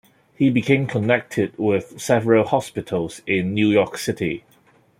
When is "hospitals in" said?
2.47-3.53